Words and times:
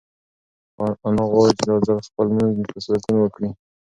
انا 1.07 1.23
غواړي 1.31 1.51
چې 1.59 1.63
دا 1.69 1.75
ځل 1.85 1.97
خپل 2.07 2.25
لمونځ 2.31 2.57
په 2.71 2.79
سکون 2.85 3.15
وکړي. 3.19 3.49